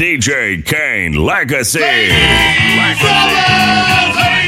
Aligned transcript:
DJ 0.00 0.64
Kane 0.64 1.12
Legacy. 1.12 1.78
Showtime, 2.98 4.39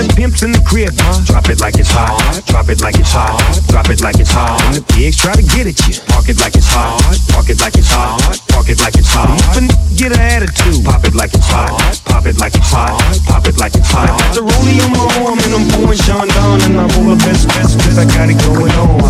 When 0.00 0.08
the 0.08 0.16
pimp's 0.16 0.40
in 0.40 0.56
the 0.56 0.64
crib, 0.64 0.96
huh? 0.96 1.20
Drop 1.28 1.52
it 1.52 1.60
like 1.60 1.76
it's 1.76 1.92
hot. 1.92 2.16
Drop 2.48 2.72
it 2.72 2.80
like 2.80 2.96
it's 2.96 3.12
hot. 3.12 3.36
Drop 3.68 3.84
it 3.92 4.00
like 4.00 4.16
it's 4.16 4.32
hot. 4.32 4.56
When 4.64 4.80
the 4.80 4.84
pigs 4.96 5.20
try 5.20 5.36
to 5.36 5.44
get 5.44 5.68
at 5.68 5.76
you, 5.84 6.00
park 6.08 6.24
it 6.24 6.40
like 6.40 6.56
it's 6.56 6.72
hot. 6.72 6.96
Park 7.36 7.52
it 7.52 7.60
like 7.60 7.76
it's 7.76 7.92
hot. 7.92 8.16
Park 8.48 8.72
it 8.72 8.80
like 8.80 8.96
it's 8.96 9.12
hot. 9.12 9.28
If 9.52 9.60
a 9.60 9.68
get 10.00 10.16
an 10.16 10.24
attitude, 10.24 10.88
pop 10.88 11.04
it 11.04 11.12
like 11.12 11.36
it's 11.36 11.44
hot. 11.44 11.76
Pop 12.08 12.24
it 12.24 12.40
like 12.40 12.56
it's 12.56 12.72
hot. 12.72 12.96
Pop 13.28 13.44
it 13.44 13.60
like 13.60 13.76
it's 13.76 13.92
hot. 13.92 14.08
Got 14.08 14.32
the 14.32 14.40
rollie 14.40 14.80
on 14.80 14.90
my 14.96 15.04
arm 15.20 15.36
and 15.36 15.52
I'm 15.52 15.68
pouring 15.68 16.00
Sean 16.00 16.24
Don 16.32 16.56
and 16.64 16.80
I'm 16.80 16.88
all 16.96 17.12
the 17.12 17.20
best 17.20 17.44
best 17.52 17.76
cause 17.84 18.00
I 18.00 18.08
got 18.08 18.32
it 18.32 18.40
going 18.40 18.72
on. 18.80 19.04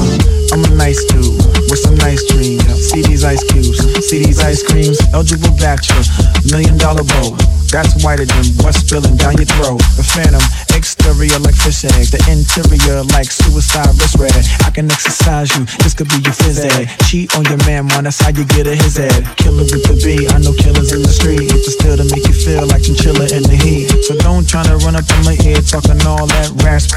I'm 0.50 0.66
a 0.66 0.74
nice 0.74 1.06
dude 1.06 1.38
with 1.70 1.78
some 1.78 1.94
nice 2.02 2.26
dreams. 2.34 2.66
See 2.90 3.06
these 3.06 3.22
ice 3.22 3.46
cubes, 3.46 3.78
see 4.10 4.26
these 4.26 4.42
ice 4.42 4.66
creams. 4.66 4.98
Eligible 5.14 5.54
bachelor, 5.54 6.02
million 6.50 6.74
dollar 6.82 7.06
bow. 7.06 7.38
That's 7.70 8.02
whiter 8.02 8.26
than 8.26 8.42
what's 8.66 8.82
spilling 8.82 9.14
down 9.14 9.38
your 9.38 9.46
throat. 9.46 9.78
The 9.94 10.02
phantom, 10.02 10.42
exterior 10.80 11.36
like 11.44 11.52
fish 11.52 11.84
eggs. 11.84 12.08
The 12.08 12.20
interior 12.32 13.04
like 13.12 13.28
suicide 13.28 13.92
wrist 14.00 14.16
red. 14.16 14.32
I 14.64 14.72
can 14.72 14.88
exercise 14.88 15.52
you, 15.52 15.68
this 15.84 15.92
could 15.92 16.08
be 16.08 16.24
your 16.24 16.32
phys 16.32 16.64
ed. 16.64 16.88
Cheat 17.04 17.36
on 17.36 17.44
your 17.52 17.60
man, 17.68 17.84
man, 17.92 18.08
that's 18.08 18.16
how 18.16 18.32
you 18.32 18.48
get 18.48 18.64
a 18.64 18.72
his 18.74 18.96
head. 18.96 19.28
Killer 19.36 19.68
with 19.68 19.84
the 19.84 19.96
B, 20.00 20.24
I 20.32 20.40
know 20.40 20.56
killers 20.56 20.96
in 20.96 21.04
the 21.04 21.12
street. 21.12 21.52
It's 21.52 21.68
a 21.68 21.72
still 21.76 21.96
to 22.00 22.06
make 22.08 22.24
you 22.24 22.32
feel 22.32 22.64
like 22.64 22.88
chinchilla 22.88 23.28
in 23.28 23.44
the 23.44 23.56
heat. 23.60 23.92
So 24.08 24.16
don't 24.24 24.48
tryna 24.48 24.80
run 24.80 24.96
up 24.96 25.04
in 25.04 25.20
my 25.28 25.36
ear 25.44 25.60
talking 25.60 26.00
all 26.08 26.24
that 26.24 26.48
rasp. 26.64 26.96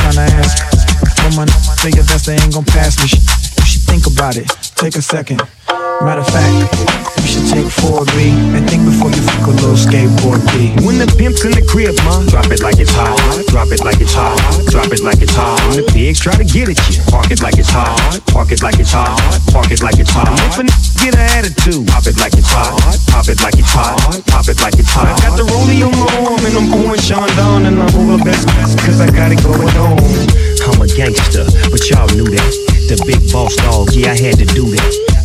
Tryna 0.00 0.24
ask. 0.40 0.56
Woman, 1.28 1.48
figure 1.84 2.02
that's 2.08 2.24
they 2.24 2.40
ain't 2.40 2.54
gon' 2.56 2.64
pass 2.64 2.96
me. 2.96 3.12
You 3.12 3.66
should 3.68 3.84
think 3.84 4.08
about 4.08 4.40
it. 4.40 4.48
Take 4.80 4.96
a 4.96 5.02
second. 5.02 5.44
Matter 5.98 6.22
of 6.22 6.30
fact, 6.30 6.78
you 7.18 7.26
should 7.26 7.46
take 7.50 7.66
4B 7.82 8.30
and 8.54 8.62
think 8.70 8.86
before 8.86 9.10
you 9.10 9.18
fuck 9.18 9.50
a 9.50 9.54
little 9.58 9.74
skateboard 9.74 10.38
B. 10.54 10.70
When 10.86 10.94
the 10.94 11.10
pimp's 11.18 11.42
in 11.42 11.50
the 11.50 11.64
crib, 11.66 11.98
ma, 12.06 12.22
drop 12.30 12.46
it 12.54 12.62
like 12.62 12.78
it's 12.78 12.94
hot. 12.94 13.18
Drop 13.50 13.66
it 13.74 13.82
like 13.82 13.98
it's 13.98 14.14
hot. 14.14 14.38
Drop 14.70 14.86
it 14.94 15.02
like 15.02 15.18
it's 15.18 15.34
hot. 15.34 15.58
When 15.66 15.82
the 15.82 15.90
pigs 15.90 16.22
try 16.22 16.38
to 16.38 16.46
get 16.46 16.70
at 16.70 16.78
you, 16.86 17.02
park 17.10 17.34
it 17.34 17.42
like 17.42 17.58
it's 17.58 17.74
hot. 17.74 17.98
Park 18.30 18.54
it 18.54 18.62
like 18.62 18.78
it's 18.78 18.94
hot. 18.94 19.18
Park 19.50 19.74
it 19.74 19.82
like 19.82 19.98
it's 19.98 20.14
hot. 20.14 20.30
If 20.46 20.62
a 20.62 20.70
n- 20.70 20.70
get 21.02 21.18
an 21.18 21.26
attitude, 21.34 21.82
pop 21.90 22.06
it 22.06 22.14
like 22.14 22.38
it's 22.38 22.46
hot. 22.46 22.78
Pop 23.10 23.26
it 23.26 23.42
like 23.42 23.58
it's 23.58 23.74
hot. 23.74 23.98
Pop 24.30 24.46
it 24.46 24.62
like 24.62 24.78
it's 24.78 24.94
hot. 24.94 25.10
I 25.10 25.18
got 25.18 25.34
the 25.34 25.50
rollie 25.50 25.82
on 25.82 25.98
my 25.98 26.06
arm 26.30 26.38
and 26.46 26.54
I'm 26.54 26.68
going 26.70 27.00
Sean 27.02 27.26
Don 27.34 27.66
and 27.66 27.74
I'm 27.74 27.90
all 27.98 28.14
the 28.14 28.22
best 28.22 28.46
cause 28.86 29.02
I 29.02 29.10
got 29.10 29.34
it 29.34 29.42
going 29.42 29.74
on. 29.82 29.98
I'm 30.62 30.78
a 30.78 30.86
gangster, 30.86 31.42
but 31.74 31.82
y'all 31.90 32.06
knew 32.14 32.28
that. 32.38 32.52
The 32.86 33.02
big 33.02 33.32
boss 33.32 33.56
dog, 33.66 33.90
yeah, 33.98 34.14
I 34.14 34.16
had 34.16 34.38
to 34.38 34.46
do 34.46 34.62
that. 34.78 35.17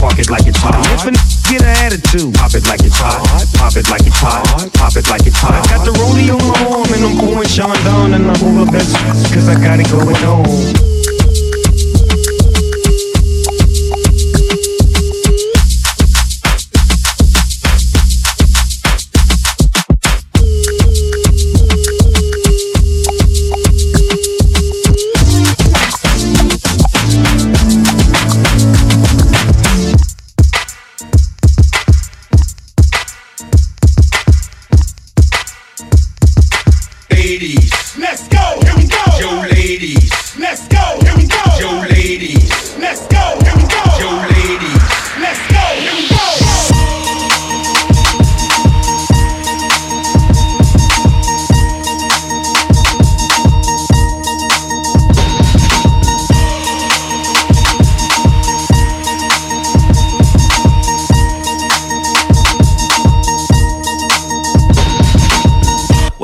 Park 0.00 0.18
it 0.18 0.30
like 0.30 0.46
it's 0.46 0.58
hot. 0.58 0.74
If 0.92 1.04
a 1.04 1.08
n- 1.08 1.20
get 1.50 1.62
an 1.62 1.74
attitude, 1.84 2.34
pop 2.34 2.54
it 2.54 2.66
like 2.66 2.82
it's 2.82 2.98
hot. 2.98 3.20
Pop 3.54 3.76
it 3.76 3.88
like 3.90 4.06
it's 4.06 4.18
hot. 4.18 4.44
Pop 4.74 4.96
it 4.96 5.08
like 5.08 5.26
it's 5.26 5.38
hot. 5.40 5.54
I 5.54 5.76
got 5.76 5.84
the 5.84 5.92
rollie 5.92 6.30
on 6.32 6.42
my 6.42 6.60
arm 6.70 6.88
and 6.92 7.04
I'm 7.04 7.16
pouring 7.18 7.48
Sean 7.48 7.74
Don 7.84 8.14
and 8.14 8.24
I'm 8.30 8.40
all 8.42 8.64
the 8.64 8.70
best 8.70 8.94
cause 9.32 9.48
I 9.48 9.54
got 9.54 9.80
it 9.80 9.90
going 9.90 10.16
on. 10.24 11.03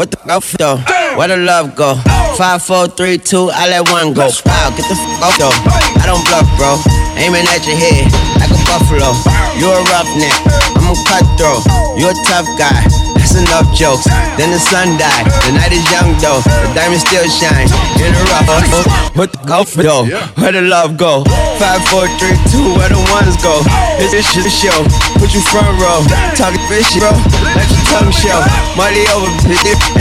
What 0.01 0.13
the 0.13 0.33
f 0.33 0.57
though? 0.57 0.79
Where 1.19 1.29
the 1.29 1.37
love 1.37 1.77
go? 1.77 1.95
Five, 2.41 2.63
four, 2.63 2.89
three, 2.89 3.19
two, 3.19 3.51
I 3.53 3.69
let 3.69 3.85
one 3.93 4.15
go. 4.15 4.33
Wow, 4.49 4.73
get 4.73 4.89
the 4.89 4.97
f 4.97 5.21
off 5.21 5.37
though. 5.37 5.53
I 6.01 6.09
don't 6.09 6.25
bluff, 6.25 6.49
bro. 6.57 6.81
Aiming 7.21 7.45
at 7.53 7.69
your 7.69 7.77
head 7.77 8.09
like 8.41 8.49
a 8.49 8.57
buffalo. 8.65 9.13
You 9.61 9.69
a 9.69 9.77
roughneck, 9.93 10.33
I'm 10.81 10.89
a 10.89 10.97
cutthroat. 11.05 11.69
You 12.01 12.09
a 12.09 12.17
tough 12.25 12.49
guy. 12.57 13.00
Up 13.31 13.63
jokes. 13.79 14.11
Then 14.35 14.51
the 14.51 14.59
sun 14.59 14.99
died. 14.99 15.31
The 15.47 15.55
night 15.55 15.71
is 15.71 15.87
young 15.87 16.19
though. 16.19 16.43
The 16.43 16.75
diamond 16.75 16.99
still 16.99 17.23
shine. 17.31 17.71
In 18.03 18.11
uh, 18.11 18.27
uh, 18.27 18.59
the 18.59 18.67
rough. 18.75 19.15
What 19.15 19.31
the 19.31 19.39
go 19.47 19.63
for 19.63 19.83
though? 19.87 20.05
Where 20.35 20.51
the 20.51 20.67
love 20.67 20.99
go? 20.99 21.23
Five, 21.55 21.79
four, 21.87 22.11
three, 22.19 22.35
two. 22.51 22.75
Where 22.75 22.91
the 22.91 22.99
ones 23.15 23.39
go? 23.39 23.63
It's 24.03 24.11
this 24.11 24.27
shit 24.27 24.51
show. 24.51 24.75
Put 25.23 25.31
you 25.31 25.43
front 25.47 25.71
row. 25.79 26.03
Talking 26.35 26.59
fish, 26.67 26.99
bro. 26.99 27.15
Let 27.55 27.71
your 27.71 27.85
tongue 27.87 28.11
show. 28.11 28.35
Money 28.75 29.07
over 29.15 29.31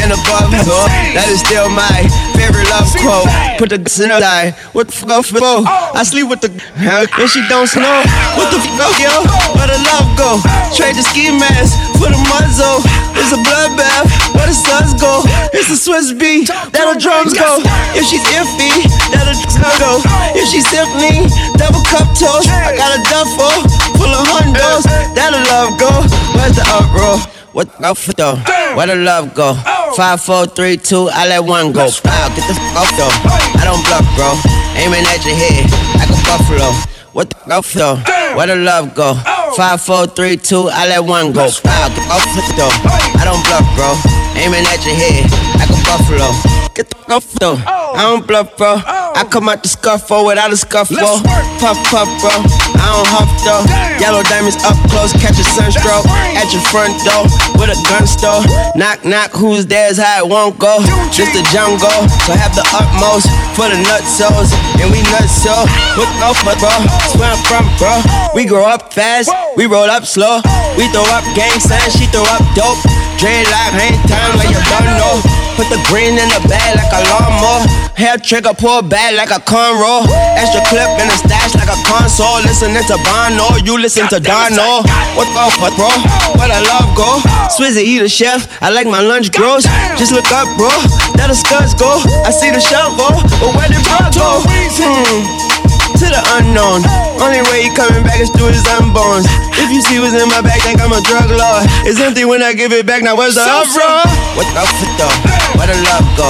and 0.01 0.09
above. 0.09 0.49
So 0.65 0.73
that 1.13 1.29
is 1.29 1.45
still 1.45 1.69
my 1.69 2.09
favorite 2.33 2.65
love 2.73 2.89
quote. 2.97 3.29
Put 3.61 3.69
the 3.69 3.77
in 3.77 4.09
her 4.09 4.25
eye. 4.25 4.57
What 4.73 4.89
the 4.89 4.93
fuck 4.93 5.25
for? 5.25 5.69
I 5.93 6.01
sleep 6.01 6.29
with 6.33 6.41
the 6.41 6.49
and 6.81 7.29
she 7.29 7.45
don't 7.45 7.69
snow. 7.69 8.01
What 8.33 8.49
the 8.49 8.57
fuck, 8.73 8.97
yo? 8.97 9.13
Where 9.53 9.69
the 9.69 9.77
love 9.85 10.09
go? 10.17 10.41
Trade 10.73 10.97
the 10.97 11.05
ski 11.05 11.29
mask 11.29 11.77
for 11.99 12.07
the 12.07 12.21
muzzle. 12.31 12.79
It's 13.19 13.35
a 13.35 13.39
bloodbath. 13.43 14.07
Where 14.33 14.47
the 14.47 14.55
suns 14.55 14.95
go? 14.95 15.21
It's 15.51 15.67
the 15.67 15.75
Swiss 15.75 16.15
beat. 16.15 16.47
That 16.47 16.87
the 16.87 16.95
drums 16.95 17.35
go. 17.35 17.59
If 17.91 18.07
she's 18.07 18.23
iffy, 18.31 18.87
that 19.11 19.27
the 19.27 19.35
go. 19.83 19.99
If 20.33 20.47
she's 20.47 20.65
simply 20.71 21.27
double 21.59 21.83
cup 21.91 22.07
toast, 22.15 22.47
I 22.47 22.73
got 22.79 22.95
a 22.95 22.99
duffel 23.11 23.67
full 23.99 24.09
of 24.09 24.23
hundos. 24.31 24.87
That 25.13 25.35
the 25.35 25.41
love 25.51 25.75
go. 25.75 25.91
Where's 26.33 26.55
the 26.55 26.65
uproar? 26.71 27.19
What 27.51 27.67
the 27.79 27.91
f 27.91 28.05
though? 28.15 28.37
Where 28.77 28.87
the 28.87 28.95
love 28.95 29.33
go? 29.33 29.53
Five, 29.97 30.21
four, 30.21 30.45
three, 30.45 30.77
two, 30.77 31.09
I 31.11 31.27
let 31.27 31.43
one 31.43 31.73
go. 31.73 31.89
Wow, 32.05 32.29
get 32.31 32.45
the 32.47 32.55
f 32.55 32.77
off 32.77 32.89
though. 32.95 33.11
I 33.59 33.65
don't 33.65 33.83
bluff, 33.83 34.05
bro. 34.15 34.31
Aiming 34.79 35.03
at 35.11 35.25
your 35.25 35.35
head 35.35 35.67
like 35.99 36.07
a 36.07 36.19
buffalo. 36.23 36.71
What 37.11 37.29
the 37.31 37.55
f 37.55 37.73
though? 37.73 37.97
Where 38.37 38.47
the 38.47 38.55
love 38.55 38.95
go? 38.95 39.17
Five, 39.59 39.81
four, 39.81 40.07
three, 40.07 40.37
two, 40.37 40.69
I 40.71 40.87
let 40.87 41.03
one 41.03 41.33
go. 41.33 41.41
Wow, 41.43 41.89
get 41.91 42.07
off 42.07 42.23
though. 42.55 42.71
I 43.19 43.27
don't 43.27 43.43
bluff, 43.43 43.67
bro. 43.75 43.91
Aiming 44.39 44.63
at 44.63 44.79
your 44.87 44.95
head 44.95 45.27
like 45.59 45.67
a 45.67 45.75
buffalo. 45.83 46.31
Get 46.73 46.89
the 46.89 47.13
off 47.13 47.27
though. 47.33 47.59
I 47.67 48.03
don't 48.03 48.25
bluff, 48.25 48.55
bro. 48.55 48.79
I 48.85 49.27
come 49.29 49.49
out 49.49 49.61
the 49.61 49.67
scuffle 49.67 50.25
without 50.27 50.53
a 50.53 50.55
scuffle. 50.55 50.95
Puff, 50.95 51.75
puff, 51.91 52.07
bro. 52.21 52.58
I 52.77 52.85
don't 52.93 53.09
huff 53.09 53.29
though. 53.41 53.63
Yellow 53.97 54.23
diamonds 54.27 54.57
up 54.67 54.77
close, 54.91 55.11
catch 55.13 55.37
a 55.39 55.45
sunstroke 55.45 56.05
at 56.37 56.51
your 56.53 56.63
front 56.69 56.93
door 57.01 57.25
with 57.57 57.73
a 57.73 57.79
gun 57.89 58.05
store. 58.05 58.43
Knock, 58.75 59.03
knock, 59.05 59.31
who's 59.31 59.65
there's 59.65 59.97
how 59.97 60.25
it 60.25 60.27
won't 60.29 60.59
go. 60.59 60.79
Just 61.09 61.33
the 61.33 61.43
jungle, 61.49 61.99
so 62.25 62.33
have 62.35 62.53
the 62.53 62.65
utmost 62.75 63.27
for 63.57 63.67
the 63.67 63.79
nutsos. 63.89 64.53
And 64.79 64.91
we 64.91 65.01
nuts 65.09 65.33
so. 65.43 65.55
Look 65.97 66.11
no 66.21 66.33
for 66.37 66.53
bro. 66.59 66.71
Where 67.17 67.31
I'm 67.31 67.41
from, 67.49 67.65
bro. 67.79 67.93
We 68.33 68.45
grow 68.45 68.65
up 68.65 68.93
fast, 68.93 69.31
we 69.57 69.65
roll 69.65 69.89
up 69.89 70.05
slow. 70.05 70.41
We 70.77 70.87
throw 70.93 71.07
up 71.09 71.25
gang 71.35 71.59
signs, 71.59 71.93
she 71.97 72.05
throw 72.07 72.23
up 72.23 72.43
dope. 72.55 73.08
Dreadlock, 73.19 73.75
hang 73.75 73.99
time 74.07 74.39
like 74.39 74.47
you 74.47 74.63
don't 74.71 74.95
know. 74.95 75.19
Put 75.59 75.67
the 75.67 75.79
green 75.91 76.15
in 76.15 76.31
the 76.31 76.39
bag 76.47 76.79
like 76.79 76.87
a 76.87 77.03
lawnmower. 77.11 77.67
Hair 77.99 78.23
trigger, 78.23 78.55
pull 78.55 78.79
back 78.81 79.11
like 79.11 79.27
a 79.27 79.43
cornrow. 79.43 80.07
Extra 80.39 80.63
clip 80.71 80.87
in 81.03 81.11
the 81.11 81.17
stash 81.19 81.51
like 81.51 81.67
a 81.67 81.75
console. 81.83 82.39
Listening 82.47 82.79
to 82.87 82.95
Bono, 83.03 83.59
you 83.67 83.75
listen 83.75 84.07
to 84.07 84.23
Dono. 84.23 84.87
What 85.19 85.27
the 85.35 85.43
fuck, 85.59 85.75
bro? 85.75 85.91
Where 86.39 86.47
the 86.47 86.63
love 86.71 86.95
go? 86.95 87.19
Swizzy 87.51 87.83
eat 87.83 88.01
a 88.01 88.07
chef. 88.07 88.47
I 88.63 88.71
like 88.71 88.87
my 88.87 89.01
lunch 89.01 89.33
gross. 89.35 89.67
Just 89.99 90.15
look 90.15 90.31
up, 90.31 90.47
bro. 90.55 90.71
That 91.19 91.27
the 91.27 91.35
scuds 91.35 91.75
go. 91.75 91.99
I 92.23 92.31
see 92.31 92.55
the 92.55 92.63
shovel, 92.63 93.19
but 93.43 93.51
where 93.51 93.67
did 93.67 93.83
bro 93.83 93.99
go? 94.15 94.47
Hmm 94.47 95.58
to 95.97 96.05
the 96.09 96.21
unknown. 96.37 96.83
Only 97.19 97.41
way 97.51 97.67
he 97.67 97.69
coming 97.75 98.03
back 98.03 98.19
is 98.21 98.29
through 98.35 98.53
his 98.53 98.63
unborns. 98.77 99.25
If 99.59 99.69
you 99.71 99.81
see 99.81 99.99
what's 99.99 100.15
in 100.15 100.27
my 100.29 100.41
bag, 100.41 100.61
think 100.61 100.79
I'm 100.81 100.93
a 100.93 101.01
drug 101.03 101.29
lord. 101.31 101.65
It's 101.87 101.99
empty 101.99 102.23
when 102.25 102.41
I 102.41 102.53
give 102.53 102.71
it 102.71 102.85
back. 102.85 103.03
Now 103.03 103.15
where's 103.15 103.35
the 103.35 103.43
uproar? 103.43 104.03
What 104.37 104.47
the 104.55 104.63
fuck 104.63 104.93
though? 104.97 105.15
Where 105.59 105.67
the 105.67 105.77
love 105.89 106.07
go? 106.15 106.29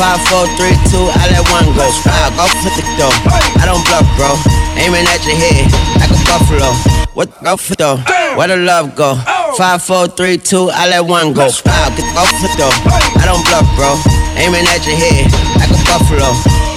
Five, 0.00 0.20
four, 0.32 0.48
three, 0.56 0.72
two. 0.88 1.04
I 1.20 1.28
let 1.34 1.44
one 1.52 1.68
go. 1.76 1.84
Wow, 2.06 2.32
go 2.36 2.44
for 2.62 2.72
the 2.72 2.82
though. 2.96 3.12
I 3.60 3.68
don't 3.68 3.84
bluff, 3.84 4.06
bro. 4.16 4.32
Aiming 4.80 5.04
at 5.12 5.20
your 5.28 5.36
head 5.36 5.68
like 6.00 6.12
a 6.12 6.20
buffalo. 6.24 6.70
What 7.12 7.28
the 7.42 7.56
fuck 7.58 7.76
though? 7.76 7.98
Where 8.38 8.48
the 8.48 8.56
love 8.56 8.94
go? 8.96 9.18
Five, 9.58 9.82
four, 9.82 10.08
three, 10.08 10.38
two. 10.38 10.70
I 10.72 10.88
let 10.88 11.04
one 11.04 11.34
go. 11.34 11.50
Wow, 11.66 11.90
get 11.92 12.06
off 12.16 12.30
the 12.40 12.48
though. 12.56 12.72
I 13.20 13.26
don't 13.26 13.44
bluff, 13.50 13.66
bro. 13.76 13.92
Aiming 14.40 14.64
at 14.72 14.86
your 14.86 14.96
head 14.96 15.28
like 15.60 15.68
a 15.68 15.80
buffalo. 15.84 16.69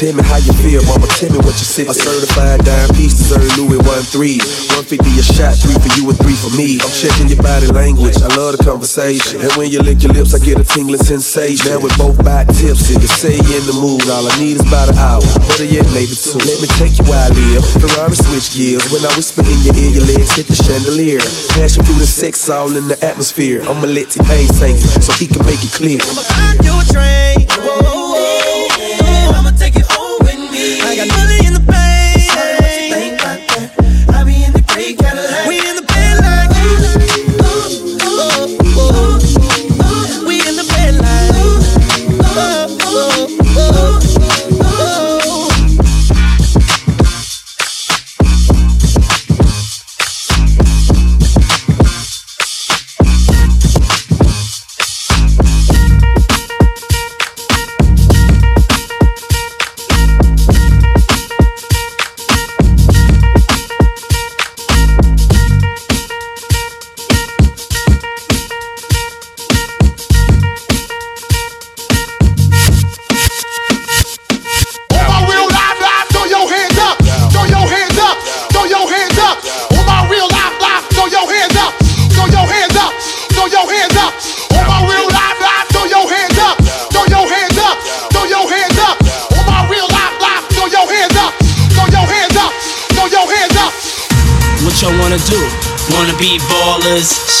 Tell 0.00 0.16
me 0.16 0.24
how 0.24 0.40
you 0.40 0.56
feel, 0.64 0.80
mama. 0.88 1.04
Tell 1.20 1.28
me 1.28 1.44
what 1.44 1.52
you 1.60 1.68
sippin'. 1.68 1.92
A 1.92 1.92
certified 1.92 2.64
dime 2.64 2.88
piece 2.96 3.20
deserve 3.20 3.44
Louis 3.60 3.76
one 3.84 4.00
three. 4.08 4.40
150 4.72 4.96
a 4.96 5.20
shot, 5.20 5.52
three 5.60 5.76
for 5.76 5.92
you 5.92 6.08
and 6.08 6.16
three 6.16 6.32
for 6.40 6.48
me. 6.56 6.80
I'm 6.80 6.88
checking 6.88 7.28
your 7.28 7.36
body 7.44 7.68
language. 7.68 8.16
I 8.16 8.32
love 8.32 8.56
the 8.56 8.64
conversation. 8.64 9.44
And 9.44 9.52
when 9.60 9.68
you 9.68 9.84
lick 9.84 10.00
your 10.00 10.16
lips, 10.16 10.32
I 10.32 10.40
get 10.40 10.56
a 10.56 10.64
tingling 10.64 11.04
sensation. 11.04 11.68
Now 11.68 11.84
we 11.84 11.92
both 12.00 12.16
back 12.24 12.48
tips, 12.48 12.88
and 12.88 12.96
you 12.96 13.12
say 13.12 13.44
you 13.44 13.52
in 13.60 13.68
the 13.68 13.76
mood. 13.76 14.08
All 14.08 14.24
I 14.24 14.32
need 14.40 14.56
is 14.56 14.64
about 14.64 14.88
an 14.88 14.96
hour. 14.96 15.20
Better 15.52 15.68
yet, 15.68 15.84
maybe 15.92 16.16
two. 16.16 16.40
Let 16.48 16.64
me 16.64 16.68
take 16.80 16.96
you 16.96 17.04
where 17.04 17.20
I 17.20 17.28
live. 17.36 17.60
Ferrari 17.84 18.16
switch 18.16 18.56
gears. 18.56 18.88
When 18.88 19.04
I 19.04 19.12
whisper 19.20 19.44
in 19.44 19.68
your 19.68 19.76
ear, 19.76 20.00
your 20.00 20.06
legs 20.08 20.32
hit 20.32 20.48
the 20.48 20.56
chandelier. 20.56 21.20
Passion 21.52 21.84
through 21.84 22.00
the 22.00 22.08
sex 22.08 22.48
all 22.48 22.72
in 22.72 22.88
the 22.88 22.96
atmosphere. 23.04 23.60
I'ma 23.68 23.84
let 23.84 24.16
T-Pain 24.16 24.48
sing 24.48 24.80
it 24.80 25.04
so 25.04 25.12
he 25.20 25.28
can 25.28 25.44
make 25.44 25.60
it 25.60 25.76
clear. 25.76 26.00
I'ma 26.00 26.24
find 26.24 26.56
your 26.64 26.80
train. 26.88 27.44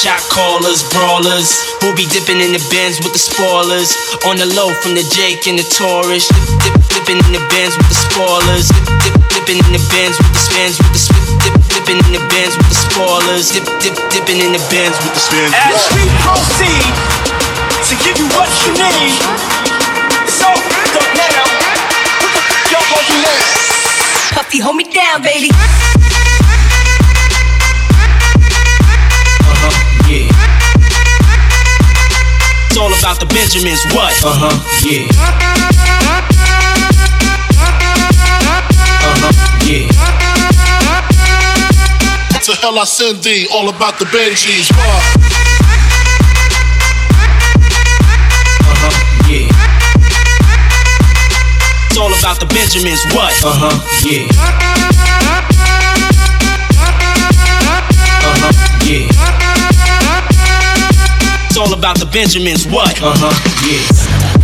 Shot 0.00 0.24
callers, 0.32 0.80
brawlers. 0.88 1.52
Who 1.84 1.92
be 1.92 2.08
dipping 2.08 2.40
in 2.40 2.56
the 2.56 2.62
bins 2.72 2.96
with 3.04 3.12
the 3.12 3.20
spoilers? 3.20 3.92
On 4.24 4.40
the 4.40 4.48
low 4.56 4.72
from 4.80 4.96
the 4.96 5.04
Jake 5.04 5.44
and 5.44 5.60
the 5.60 5.66
Taurus. 5.76 6.24
Dip, 6.24 6.40
dip, 6.64 6.74
dipping 6.96 7.20
in 7.28 7.32
the 7.36 7.44
bins 7.52 7.76
with 7.76 7.84
the 7.92 8.00
spoilers. 8.08 8.72
Dip, 8.72 8.88
dip, 9.04 9.14
dipping 9.36 9.60
in 9.60 9.76
the 9.76 9.84
bins 9.92 10.16
with 10.16 10.32
the 10.32 10.40
spins 10.40 10.80
with 10.80 10.92
the 10.96 11.02
spin. 11.04 11.20
Dip, 11.44 11.54
dipping 11.76 12.00
in 12.08 12.12
the 12.16 12.24
bins 12.32 12.56
with 12.56 12.72
the 12.72 12.80
spoilers. 12.80 13.52
Dip, 13.52 13.68
dip, 13.84 13.96
dipping 14.08 14.40
in 14.40 14.56
the 14.56 14.62
bins 14.72 14.96
with 15.04 15.12
the 15.12 15.20
spins. 15.20 15.52
As 15.52 15.84
we 15.92 16.08
proceed 16.24 16.92
to 17.92 17.94
give 18.00 18.16
you 18.16 18.28
what 18.32 18.48
you 18.64 18.72
need, 18.80 19.20
it's 20.24 20.40
all 20.40 20.56
wrapped 20.56 20.96
up 20.96 21.08
now. 21.12 21.44
What 22.24 22.32
the 22.32 22.40
f- 22.40 22.72
y'all 22.72 22.88
gonna 22.88 23.20
do? 23.20 23.36
Puffy, 24.32 24.64
hold 24.64 24.80
me 24.80 24.88
down, 24.88 25.20
baby. 25.20 25.52
The 33.20 33.26
Benjamins, 33.26 33.84
what? 33.92 34.12
Uh-huh, 34.24 34.48
yeah. 34.80 35.04
Uh-huh, 39.04 39.32
yeah. 39.68 39.84
To 42.40 42.52
hell 42.60 42.78
I 42.78 42.84
send 42.84 43.22
thee, 43.22 43.46
all 43.52 43.68
about 43.68 43.98
the 43.98 44.06
Benjis. 44.06 44.72
What? 44.72 45.04
Uh-huh, 48.64 48.90
yeah. 49.28 49.52
It's 51.90 51.98
all 51.98 52.12
about 52.18 52.40
the 52.40 52.46
Benjamins, 52.46 53.04
what? 53.12 53.32
Uh-huh, 53.44 53.76
yeah. 54.08 54.24
Uh-huh, 58.24 58.52
yeah. 58.88 59.29
All 61.60 61.74
about 61.74 61.98
the 61.98 62.06
Benjamins, 62.06 62.66
what? 62.66 62.98
Uh-huh, 63.02 63.28
yeah. 63.68 64.39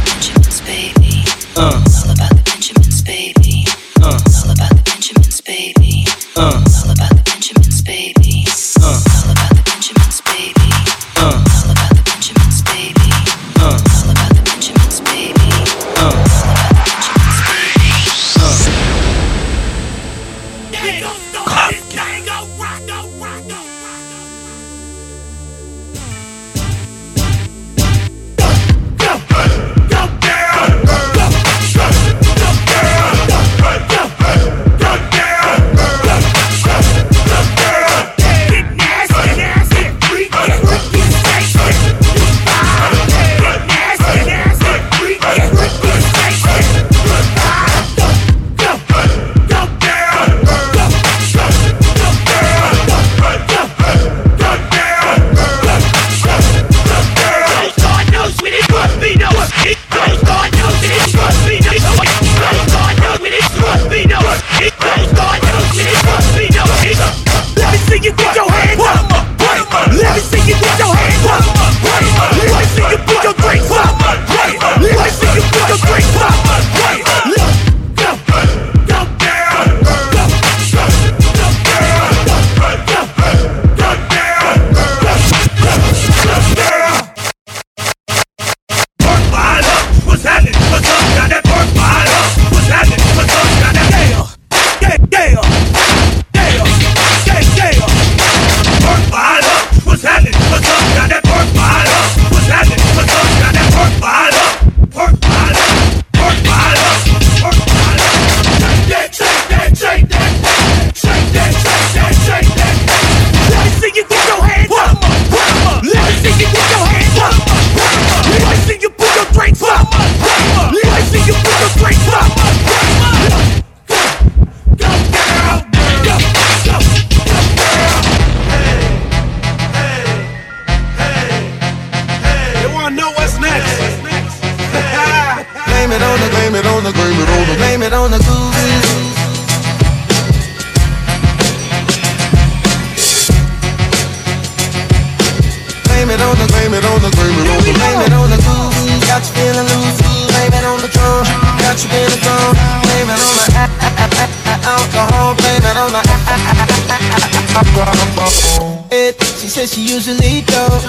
It, 158.93 159.17
she 159.41 159.49
says 159.49 159.73
she 159.73 159.81
usually 159.81 160.43
don't, 160.45 160.83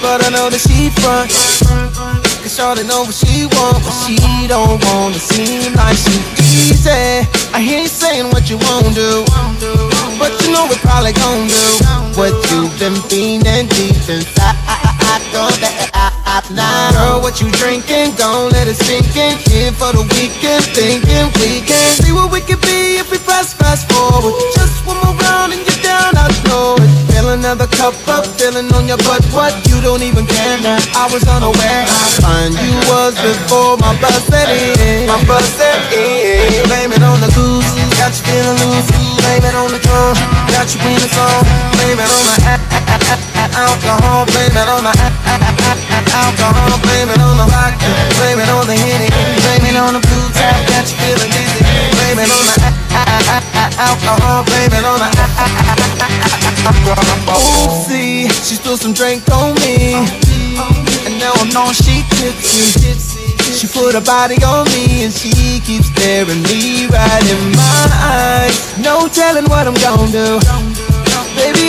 but 0.00 0.22
I 0.22 0.30
know 0.30 0.48
that 0.48 0.62
she 0.62 0.90
front. 1.02 1.30
Cause 2.40 2.54
Shawty 2.54 2.86
know 2.86 3.02
what 3.02 3.14
she 3.14 3.46
want, 3.58 3.82
but 3.82 3.90
she 4.06 4.46
don't 4.46 4.78
wanna 4.86 5.18
seem 5.18 5.74
like 5.74 5.96
she 5.96 6.22
easy. 6.38 7.26
I 7.52 7.60
hear 7.60 7.82
you 7.82 7.88
saying 7.88 8.30
what 8.30 8.48
you 8.48 8.58
won't 8.58 8.94
do, 8.94 9.24
but 10.18 10.30
you 10.46 10.52
know 10.52 10.70
it 10.70 10.78
probably 10.78 11.12
gon' 11.12 11.48
do 11.48 11.66
what 12.14 12.32
you've 12.52 12.78
been 12.78 12.94
feeling 13.10 13.66
deep 13.66 14.08
inside. 14.08 14.79
Don't 15.34 15.58
let 15.58 15.90
I, 15.94 16.14
I, 16.24 16.38
now. 16.54 16.94
Girl, 16.94 17.18
what 17.20 17.40
you 17.40 17.50
drinking? 17.58 18.14
Don't 18.14 18.52
let 18.52 18.68
it 18.68 18.78
sink 18.78 19.10
in. 19.16 19.38
Here 19.50 19.72
for 19.72 19.90
the 19.90 20.06
weekend, 20.14 20.62
thinking 20.70 21.26
we 21.42 21.66
can 21.66 21.90
see 21.98 22.12
what 22.12 22.30
we 22.30 22.40
could 22.40 22.60
be 22.62 23.02
if 23.02 23.10
we 23.10 23.18
press 23.18 23.54
fast 23.54 23.90
forward. 23.90 24.34
Just 24.54 24.86
one 24.86 24.98
more 25.02 25.16
round 25.26 25.52
and 25.52 25.62
you're 25.66 25.82
down, 25.82 26.14
I 26.14 26.30
know 26.46 26.78
it. 26.78 26.90
Fill 27.10 27.34
another 27.34 27.66
cup 27.66 27.94
up, 28.06 28.26
feeling 28.38 28.70
on 28.72 28.86
your 28.86 28.98
butt. 29.02 29.24
What 29.34 29.54
you 29.66 29.80
don't 29.82 30.02
even 30.02 30.26
care 30.26 30.58
now. 30.62 30.78
I 30.94 31.10
was 31.10 31.26
unaware 31.26 31.82
how 31.90 32.08
fine 32.22 32.52
you 32.54 32.74
was 32.86 33.18
before 33.18 33.76
my 33.82 33.94
bus 33.98 34.22
got 50.80 50.88
you 50.90 50.96
feeling 50.96 51.30
dizzy. 51.30 51.60
Blame 51.92 52.18
it 52.24 52.30
on 52.32 52.44
the 52.48 52.56
alcohol. 53.76 54.44
Blame 54.44 54.72
it 54.72 54.84
on 54.84 54.98
the 54.98 55.10
Oopsie, 57.28 58.28
she 58.46 58.54
spilled 58.56 58.80
some 58.80 58.92
drink 58.92 59.22
on 59.30 59.54
me, 59.56 59.94
and 61.04 61.18
now 61.18 61.32
I'm 61.36 61.54
on 61.56 61.74
she 61.74 62.02
tipsy. 62.16 63.28
She 63.52 63.66
put 63.66 63.94
her 63.94 64.00
body 64.00 64.42
on 64.44 64.64
me 64.72 65.04
and 65.04 65.12
she 65.12 65.60
keeps 65.60 65.86
staring 65.88 66.42
me 66.44 66.86
right 66.86 67.26
in 67.28 67.52
my 67.52 67.86
eyes. 67.92 68.78
No 68.78 69.08
telling 69.08 69.44
what 69.50 69.66
I'm 69.66 69.74
gonna 69.74 70.10
do. 70.10 70.69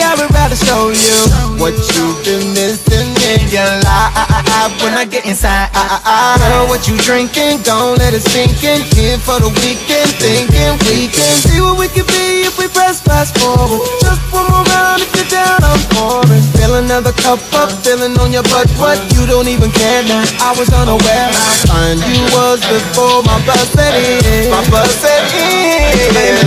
I 0.01 0.17
would 0.17 0.33
rather 0.33 0.57
show 0.57 0.89
you 0.89 1.17
what 1.61 1.77
you've 1.93 2.19
been 2.25 2.53
missing 2.57 3.13
in 3.31 3.41
your 3.53 3.71
life 3.85 4.73
when 4.81 4.93
I 4.97 5.05
get 5.05 5.25
inside. 5.25 5.69
Girl, 5.71 6.67
what 6.67 6.89
you 6.89 6.97
drinking? 6.99 7.61
Don't 7.63 7.97
let 7.97 8.13
it 8.13 8.25
sink 8.25 8.59
in. 8.63 8.81
Here 8.97 9.17
for 9.17 9.39
the 9.39 9.53
weekend, 9.61 10.09
thinking 10.17 10.73
we 10.89 11.07
can 11.07 11.35
see 11.45 11.61
what 11.61 11.77
we 11.77 11.87
could 11.87 12.07
be 12.09 12.43
if 12.49 12.57
we 12.57 12.67
press 12.67 12.99
fast 12.99 13.37
forward. 13.37 13.81
Just 14.01 14.21
one 14.33 14.49
more 14.49 14.65
round, 14.73 15.05
if 15.05 15.13
you're 15.15 15.29
down, 15.29 15.61
I'm 15.63 15.79
pouring. 15.93 16.43
Fill 16.57 16.81
another 16.81 17.13
cup 17.21 17.39
up, 17.53 17.71
filling 17.85 18.17
on 18.19 18.33
your 18.33 18.43
butt. 18.49 18.67
What 18.81 18.99
you 19.13 19.25
don't 19.25 19.47
even 19.47 19.71
care 19.71 20.03
now. 20.03 20.25
I 20.41 20.51
was 20.57 20.73
unaware 20.73 21.29
how 21.31 21.53
fine 21.69 21.99
you 22.09 22.25
was 22.35 22.59
before 22.67 23.23
my 23.23 23.37
bus 23.45 23.69
set 23.71 23.93
in. 23.95 24.49
My 24.49 24.65
bus 24.69 24.91
set 24.99 25.23
in. 25.37 25.93
It 25.93 26.41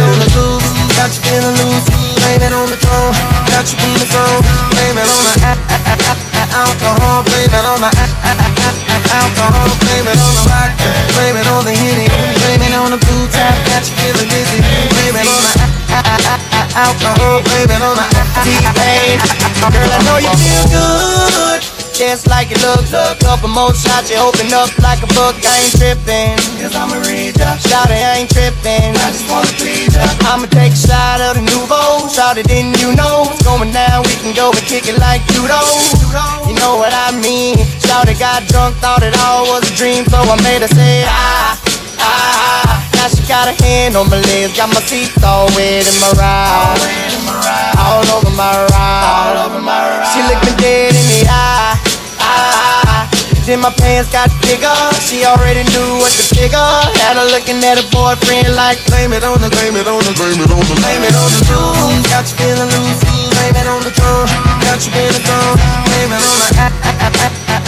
got 0.97 1.11
you 1.15 1.21
feeling 1.23 1.57
loose. 1.65 1.89
Blame 2.25 2.41
it 2.41 2.53
on 2.53 2.71
the 2.71 2.79
got 3.55 3.71
you 3.71 3.79
in 3.87 3.95
the 4.03 4.07
zone. 4.11 4.43
Blame 4.75 4.99
it 4.99 5.07
on 5.07 5.23
the 5.31 5.35
alcohol. 6.59 7.23
Blame 7.23 7.55
it 7.55 7.65
on 7.71 7.79
the 7.79 7.91
alcohol. 9.15 9.71
Blame 9.79 10.11
it 10.11 10.19
on 10.19 10.33
the 10.35 10.45
vodka. 10.51 10.91
Blame 11.15 11.39
it 11.39 11.47
on 11.47 11.63
the 11.63 11.71
henny. 11.71 12.11
Blame 12.43 12.63
it 12.67 12.75
on 12.75 12.91
the 12.91 12.99
blue 12.99 13.27
tap, 13.31 13.55
got 13.71 13.87
you 13.87 13.95
feeling 14.03 14.27
dizzy. 14.27 14.59
Blame 14.91 15.15
it 15.23 15.27
on 15.31 15.41
the 15.47 15.55
alcohol. 16.75 17.47
Blame 17.47 17.71
it 17.71 17.83
on 17.83 17.95
the 17.95 18.07
T-Pain. 18.43 19.23
Girl, 19.71 19.91
I 19.95 19.99
know 20.03 20.19
you 20.19 20.35
feel 20.35 20.65
good. 20.75 21.74
Just 21.95 22.27
like 22.27 22.51
it 22.51 22.59
looks, 22.59 22.91
look. 22.91 23.23
Couple 23.23 23.47
more 23.55 23.71
shots, 23.71 24.11
you 24.11 24.19
open 24.19 24.51
up 24.51 24.67
like 24.83 24.99
a 24.99 25.11
book. 25.15 25.39
I 25.47 25.63
ain't 25.63 25.79
tripping, 25.79 26.35
cause 26.59 26.75
I'm 26.75 26.91
a 26.91 26.99
reader. 27.07 27.47
Shout 27.63 27.87
it, 27.87 28.03
I 28.03 28.19
ain't 28.19 28.31
tripping. 28.35 28.99
I 28.99 29.15
just 29.15 29.31
wanna 29.31 29.47
please 29.63 29.95
ya. 29.95 30.03
I'ma 30.27 30.51
take 30.51 30.75
a 30.75 30.81
shot 30.91 31.23
of 31.23 31.39
the 31.39 31.47
nouveau. 31.47 32.11
Shout 32.11 32.35
it, 32.35 32.51
didn't 32.51 32.83
you 32.83 32.99
know? 32.99 33.31
It's 33.31 33.47
going 33.47 33.71
down, 33.71 34.03
we 34.11 34.15
can 34.19 34.35
go 34.35 34.51
and 34.51 34.67
kick 34.67 34.91
it 34.91 34.99
like 34.99 35.23
judo. 35.31 35.63
You 36.51 36.59
know 36.59 36.83
what 36.83 36.91
I 36.91 37.15
mean? 37.23 37.63
Shout 37.87 38.11
it, 38.11 38.19
got 38.19 38.43
drunk, 38.51 38.75
thought 38.83 39.07
it 39.07 39.15
all 39.23 39.47
was 39.47 39.63
a 39.63 39.75
dream. 39.79 40.03
So 40.11 40.19
I 40.19 40.35
made 40.43 40.67
her 40.67 40.73
say, 40.75 41.07
ah, 41.07 41.55
ah. 42.03 42.75
Now 42.99 43.07
she 43.07 43.23
got 43.31 43.47
a 43.47 43.55
hand 43.63 43.95
on 43.95 44.11
my 44.11 44.19
legs, 44.35 44.51
got 44.59 44.67
my 44.75 44.83
teeth 44.91 45.15
all 45.23 45.47
wet 45.55 45.87
in 45.87 45.95
my 46.03 46.11
ride. 46.19 46.75
All 47.79 48.03
over 48.19 48.35
my 48.35 48.51
ride. 48.51 49.07
All 49.07 49.47
over 49.47 49.63
my 49.63 49.79
ride. 49.79 50.11
She 50.11 50.19
looked 50.27 50.43
me 50.43 50.59
dead 50.59 50.91
in 50.91 51.07
the 51.07 51.31
eye. 51.31 51.74
Then 53.45 53.61
my 53.61 53.69
pants 53.77 54.09
got 54.09 54.33
bigger. 54.41 54.73
She 55.05 55.29
already 55.29 55.69
knew 55.69 56.01
what 56.01 56.09
to 56.17 56.25
figure. 56.33 56.65
Had 57.05 57.21
her 57.21 57.29
looking 57.29 57.61
at 57.61 57.77
her 57.77 57.85
boyfriend 57.93 58.49
like, 58.57 58.81
blame 58.89 59.13
it 59.13 59.21
on 59.21 59.37
the, 59.37 59.53
blame 59.53 59.77
it 59.77 59.85
on 59.85 60.01
the, 60.01 60.17
blame 60.17 60.41
it 60.41 60.49
on 60.49 60.65
the, 60.65 60.73
blame 60.81 61.05
it 61.05 61.13
on 61.13 61.29
the 61.29 61.45
dude. 61.45 62.09
Got 62.09 62.25
you 62.25 62.41
feeling 62.41 62.73
loose. 62.73 63.05
Blame 63.37 63.53
it 63.61 63.69
on 63.69 63.85
the 63.85 63.93
drum. 63.93 64.33
Got 64.65 64.89
you 64.89 64.97
in 64.97 65.13
the 65.13 65.21
drum. 65.29 65.61
Blame 65.61 66.17
it 66.17 66.25
on 66.25 66.41
the 66.41 66.57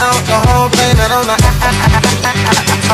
alcohol. 0.00 0.72
Blame 0.72 0.96
it 0.96 1.12
on 1.12 1.28
the 1.28 1.36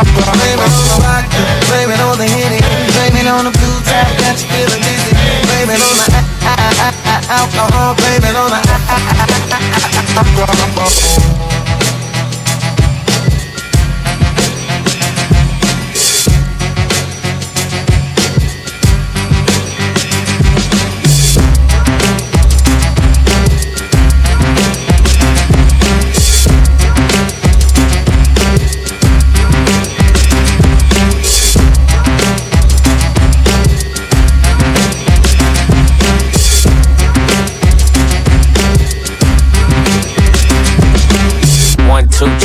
blame 0.03 0.59
it 0.59 0.67
on 0.67 0.83
the 0.91 0.99
vodka. 1.07 1.39
Blame 1.71 1.95
it 1.95 2.03
on 2.03 2.19
the 2.19 2.27
henny. 2.27 2.59
Blame 2.99 3.15
it 3.15 3.31
on 3.31 3.47
the 3.47 3.55
blue 3.63 3.79
tap. 3.87 4.11
Got 4.27 4.43
you 4.43 4.51
feeling 4.51 4.83
dizzy. 4.83 5.15
Blame 5.47 5.71
it 5.71 5.79
on 5.79 5.95
the 6.03 6.11
alcohol. 7.31 7.95
Blame 7.95 8.27
it 8.27 8.35
on 8.35 8.51
the 8.51 8.59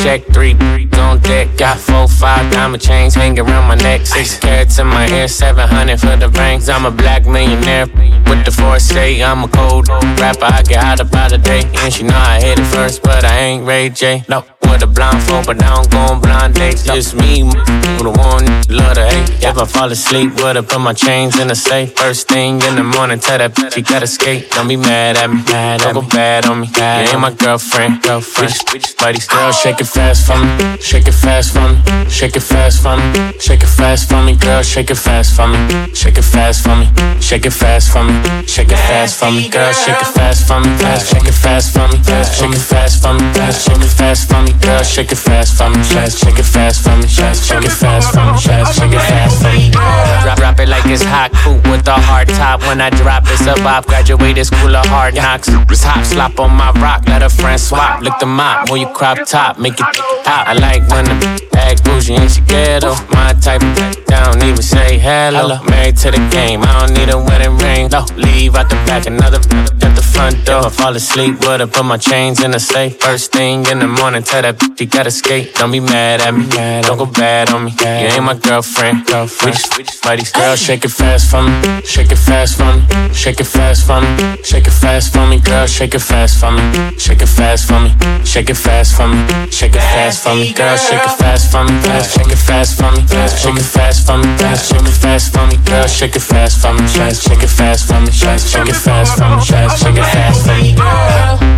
check, 0.07 0.25
three, 0.27 0.53
on 0.93 1.19
deck. 1.19 1.47
Got 1.57 1.77
four, 1.77 2.07
five 2.07 2.49
diamond 2.51 2.81
chains 2.81 3.13
hanging 3.13 3.39
around 3.39 3.67
my 3.67 3.75
neck. 3.75 4.05
Six 4.05 4.39
carats 4.39 4.79
in 4.79 4.87
my 4.87 5.25
seven 5.25 5.67
hundred 5.67 5.99
for 5.99 6.15
the 6.15 6.29
rings. 6.29 6.69
I'm 6.69 6.85
a 6.85 6.91
black 6.91 7.25
millionaire 7.25 7.87
with 8.29 8.45
the 8.45 8.51
foresight. 8.51 9.21
I'm 9.21 9.43
a 9.43 9.47
cold 9.49 9.89
rapper. 9.89 10.45
I 10.45 10.61
get 10.63 10.83
hot 10.83 10.99
about 11.01 11.31
the 11.31 11.37
day. 11.37 11.63
And 11.81 11.93
she 11.93 12.03
know 12.03 12.15
I 12.15 12.39
hit 12.39 12.59
it 12.59 12.65
first, 12.65 13.03
but 13.03 13.25
I 13.25 13.37
ain't 13.37 13.65
Ray 13.65 13.89
J. 13.89 14.23
No. 14.29 14.45
With 14.69 14.83
a 14.83 14.87
blindfold, 14.87 15.45
but 15.45 15.61
I 15.63 15.75
don't 15.75 15.89
go 15.89 15.97
on 15.97 16.21
blind 16.21 16.55
dates. 16.55 16.83
Just 16.83 17.15
me, 17.15 17.41
who 17.41 18.03
the 18.03 18.13
one 18.15 18.45
love 18.69 18.95
to 18.95 19.05
hate. 19.05 19.29
If 19.43 19.57
I 19.57 19.65
fall 19.65 19.91
asleep, 19.91 20.35
would 20.41 20.57
I 20.57 20.61
put 20.61 20.79
my 20.79 20.93
chains 20.93 21.39
in 21.39 21.47
the 21.47 21.55
safe? 21.55 21.93
First 21.95 22.27
thing 22.27 22.61
in 22.61 22.75
the 22.75 22.83
morning, 22.83 23.19
tell 23.19 23.37
that 23.37 23.53
bitch 23.55 23.73
she 23.73 23.81
gotta 23.81 24.07
skate. 24.07 24.51
Don't 24.51 24.67
be 24.67 24.75
mad 24.75 25.17
at 25.17 25.29
me, 25.29 25.41
mad 25.47 25.81
don't 25.81 25.93
go 25.93 26.01
bad 26.01 26.45
on 26.45 26.61
me. 26.61 26.67
You 26.67 26.83
ain't 26.83 27.19
my 27.19 27.31
girlfriend, 27.31 28.01
girlfriend. 28.03 28.51
We 28.71 28.79
just, 28.79 29.01
we 29.01 29.13
just. 29.13 29.29
Girl, 29.29 29.51
shake 29.51 29.79
it 29.79 29.85
fast 29.87 30.27
for 30.27 30.37
me, 30.37 30.77
shake 30.79 31.07
it 31.07 31.13
fast 31.13 31.53
for 31.53 31.67
me, 31.67 32.09
shake 32.09 32.35
it 32.35 32.41
fast 32.41 32.81
for 32.83 32.97
me, 32.97 33.31
shake 33.39 33.63
it 33.63 33.67
fast 33.67 34.09
for 34.09 34.21
me. 34.23 34.35
Girl, 34.35 34.61
shake 34.63 34.89
it 34.91 34.95
fast 34.95 35.35
for 35.35 35.47
me, 35.47 35.57
shake 35.93 36.17
it 36.17 36.23
fast 36.23 36.63
for 36.63 36.75
me, 36.75 36.87
shake 37.21 37.45
it 37.45 37.51
fast 37.51 37.91
for 37.91 38.03
me, 38.03 38.13
shake 38.47 38.71
it 38.71 38.77
fast 38.77 39.19
for 39.19 39.31
me. 39.31 39.49
Girl, 39.49 39.73
shake 39.73 40.01
it 40.01 40.07
fast 40.17 40.47
for 40.47 40.59
me, 40.59 40.69
shake 40.77 41.27
it 41.27 41.33
fast 41.33 41.73
for 41.73 41.87
me, 41.87 41.97
fast, 42.03 42.39
shake 42.39 42.51
it 42.51 42.57
fast 42.59 43.01
for 43.01 43.13
me, 43.13 43.33
fast, 43.33 43.65
shake 43.65 43.81
it 43.81 43.93
fast 43.95 44.29
for 44.29 44.41
me. 44.43 44.51
Girl, 44.61 44.83
shake 44.83 45.11
it 45.11 45.17
fast 45.17 45.57
for 45.57 45.69
me, 45.69 45.81
fast, 45.83 46.19
shake 46.19 46.39
it 46.39 46.45
fast 46.45 46.83
for 46.83 46.95
me, 46.95 47.07
fast, 47.07 47.45
shake 47.47 47.63
it 47.63 47.71
fast 47.71 48.13
for 48.13 48.25
me, 48.25 48.37
fast, 48.39 48.79
shake 48.79 48.91
it 48.91 48.99
fast 48.99 49.41
for 49.41 49.51
me. 49.53 49.71
Drop, 49.71 50.37
drop 50.37 50.59
it 50.59 50.67
like 50.67 50.85
it's 50.85 51.03
hot, 51.03 51.31
cool 51.43 51.55
with 51.71 51.87
a 51.87 51.93
hard 51.93 52.27
top. 52.29 52.61
When 52.61 52.81
I 52.81 52.89
drop, 52.89 53.23
it's 53.27 53.47
a 53.47 53.55
bop. 53.63 53.85
Graduated 53.85 54.45
school 54.45 54.75
of 54.75 54.85
hard 54.87 55.15
knocks. 55.15 55.47
Top 55.87 56.03
slop 56.03 56.37
on 56.39 56.51
my 56.51 56.71
rock, 56.81 57.07
let 57.07 57.21
a 57.23 57.29
friend 57.29 57.59
swap. 57.59 58.01
Lick 58.01 58.13
the 58.19 58.25
mop, 58.25 58.69
when 58.69 58.81
you 58.81 58.87
crop 58.87 59.17
top, 59.25 59.57
make 59.57 59.73
it 59.73 59.85
pop. 60.25 60.47
I 60.47 60.53
like 60.53 60.83
when 60.89 61.05
the 61.05 61.49
act 61.53 61.83
bougie 61.85 62.15
and 62.15 62.29
she 62.29 62.41
ghetto. 62.41 62.93
My 63.11 63.33
type, 63.39 63.61
don't 64.07 64.43
even 64.43 64.61
say 64.61 64.99
hello. 64.99 65.63
Married 65.63 65.95
to 65.97 66.11
the 66.11 66.17
game, 66.29 66.61
I 66.63 66.85
don't 66.85 66.97
need 66.97 67.09
a 67.09 67.17
wedding 67.17 67.57
ring. 67.57 67.87
No, 67.89 68.05
leave 68.17 68.55
out 68.55 68.69
the 68.69 68.75
back, 68.87 69.05
another 69.05 69.37
at 69.37 69.95
the 69.95 70.01
front 70.01 70.43
door. 70.45 70.67
If 70.67 70.79
I 70.79 70.83
fall 70.83 70.95
asleep, 70.95 71.39
would 71.41 71.61
I 71.61 71.65
put 71.65 71.85
my 71.85 71.97
chains 71.97 72.43
in 72.43 72.51
the 72.51 72.59
safe? 72.59 72.99
First 72.99 73.31
thing 73.31 73.65
in 73.67 73.79
the 73.79 73.87
morning, 73.87 74.23
tell 74.23 74.43
that 74.47 74.59
bitch 74.59 74.79
you 74.79 74.87
gotta 74.87 75.11
skate. 75.11 75.53
Don't 75.55 75.71
be 75.71 75.79
mad 75.79 76.21
at 76.21 76.31
me, 76.31 76.47
don't 76.87 76.97
go 76.97 77.05
bad 77.05 77.49
on 77.51 77.65
me. 77.65 77.71
You 77.71 78.07
ain't 78.15 78.23
my 78.23 78.35
girlfriend. 78.35 79.03
We 79.43 79.51
just, 79.51 79.77
we 79.77 79.83
just 79.83 80.01
buddies. 80.03 80.31
Girl, 80.31 80.55
shake 80.55 80.85
it 80.85 80.91
fast 80.91 81.29
for 81.29 81.43
me, 81.43 81.81
shake 81.83 82.11
it 82.11 82.15
fast 82.15 82.57
for 82.57 82.71
me, 82.71 82.81
shake 83.13 83.39
it 83.39 83.45
fast 83.45 83.85
for 83.87 83.99
me, 83.99 84.07
shake 84.43 84.67
it 84.67 84.71
fast 84.71 85.13
for 85.13 85.27
me, 85.27 85.39
girl, 85.39 85.67
shake 85.67 85.95
it 85.95 85.99
fast 85.99 86.39
for 86.39 86.51
me, 86.51 86.63
shake 86.97 87.21
it 87.21 87.27
fast 87.27 87.67
for 87.67 87.79
me, 87.79 87.91
shake 88.23 88.49
it 88.49 88.55
fast 88.55 88.95
for 88.95 89.07
me, 89.07 89.19
shake 89.51 89.75
it 89.75 89.81
fast 89.81 90.23
for 90.23 90.35
me, 90.35 90.53
girl, 90.53 90.77
shake 90.77 91.03
it 91.03 91.15
fast 91.19 91.51
for 91.51 91.63
me, 91.63 91.75
shake 92.07 92.31
it 92.31 92.37
fast 92.37 92.77
for 92.77 92.91
me, 92.91 93.03
shake 93.43 93.59
it 93.59 93.63
fast 93.63 94.05
for 94.07 94.17
me, 94.17 94.27
shake 94.37 94.85
it 94.85 94.91
fast 94.91 95.33
for 95.33 95.43
me, 95.47 95.57
girl, 95.67 95.87
shake 95.87 96.15
it 96.15 96.21
fast 96.21 96.61
for 96.61 96.73
me, 96.73 96.87
shake 96.87 97.43
it 97.43 97.49
fast 97.49 97.87
for 97.87 97.99
me, 97.99 98.11
shake 98.11 98.69
it 98.69 98.75
fast 98.75 99.17
for 99.17 99.27
me, 99.27 99.41
shake 99.43 99.97
it 99.97 100.05
fast 100.05 100.47
for 100.47 100.55
me, 100.55 100.75
girl. 100.75 101.56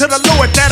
To 0.00 0.06
the 0.06 0.16
Lord 0.32 0.48
that 0.56 0.69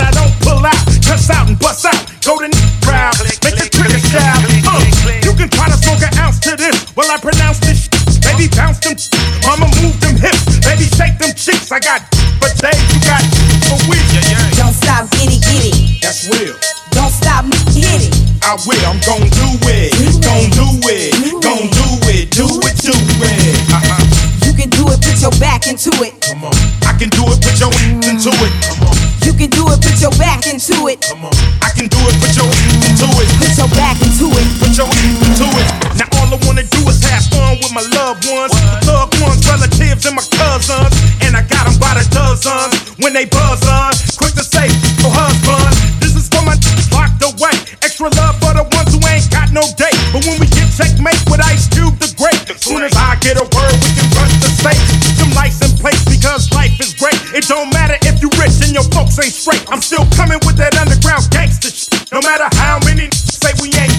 my 37.79 37.87
loved 37.95 38.27
ones, 38.27 38.51
loved 38.91 39.14
ones, 39.23 39.38
relatives, 39.47 40.03
and 40.03 40.17
my 40.19 40.27
cousins. 40.35 40.91
And 41.23 41.38
I 41.38 41.47
got 41.47 41.62
'em 41.71 41.79
by 41.79 41.95
the 41.95 42.03
dozens 42.11 42.75
when 42.99 43.12
they 43.12 43.25
buzz 43.25 43.62
on. 43.71 43.95
Quick 44.19 44.35
to 44.35 44.43
say, 44.43 44.67
oh 45.07 45.11
husband, 45.14 45.79
this 46.03 46.19
is 46.19 46.27
for 46.27 46.43
my 46.43 46.59
locked 46.91 47.23
away. 47.23 47.55
Extra 47.87 48.11
love 48.19 48.35
for 48.43 48.51
the 48.59 48.67
ones 48.75 48.91
who 48.91 49.01
ain't 49.07 49.31
got 49.31 49.53
no 49.55 49.62
date. 49.79 49.95
But 50.11 50.27
when 50.27 50.43
we 50.43 50.47
get 50.51 50.67
checkmate 50.75 51.23
with 51.31 51.38
Ice 51.38 51.71
Cube 51.71 51.95
the 52.03 52.11
Great, 52.19 52.51
as 52.51 52.59
soon 52.59 52.83
as 52.83 52.91
I 52.99 53.14
get 53.23 53.38
a 53.38 53.47
word, 53.47 53.75
we 53.79 53.91
can 53.95 54.09
rush 54.19 54.35
the 54.43 54.51
safe. 54.59 54.83
Some 55.14 55.31
lights 55.38 55.62
in 55.62 55.71
place 55.79 56.03
because 56.03 56.51
life 56.51 56.75
is 56.83 56.95
great. 56.99 57.21
It 57.31 57.47
don't 57.47 57.71
matter 57.71 57.95
if 58.03 58.19
you 58.19 58.29
rich 58.43 58.59
and 58.59 58.75
your 58.75 58.88
folks 58.91 59.23
ain't 59.23 59.31
straight. 59.31 59.62
I'm 59.71 59.83
still 59.83 60.07
coming 60.19 60.41
with 60.43 60.57
that 60.59 60.75
underground 60.75 61.31
gangster 61.31 61.71
shit. 61.71 62.11
No 62.11 62.19
matter 62.27 62.51
how 62.59 62.83
many 62.83 63.07
say 63.14 63.55
we 63.62 63.71
ain't 63.79 63.95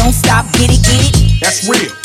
Don't 0.00 0.16
stop, 0.16 0.48
get 0.56 0.72
it, 0.72 0.80
get 0.80 1.12
it. 1.12 1.40
That's 1.44 1.68
real. 1.68 1.99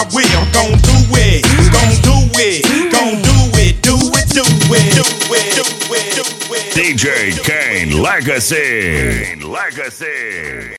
I 0.00 0.04
will, 0.14 0.24
I'm 0.24 0.50
gon' 0.50 0.78
do 0.80 0.96
it. 1.12 1.44
Gon' 1.76 1.92
do 2.00 2.16
it. 2.40 2.64
Gon' 2.90 3.20
do 3.20 3.36
it. 3.60 3.82
Do 3.82 3.98
it, 4.00 4.28
do 4.32 4.40
it. 4.40 4.94
Do 4.96 5.04
it, 5.36 5.54
do 5.54 5.92
it, 5.92 6.14
do 6.16 6.54
it. 6.54 6.72
DJ 6.72 7.36
Kane 7.44 8.00
Legacy. 8.00 8.56
Kane 8.56 9.42
Legacy. 9.42 10.68